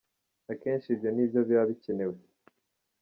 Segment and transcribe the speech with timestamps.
[0.51, 2.17] Akenshi ibyo ni byo biba bikenewe.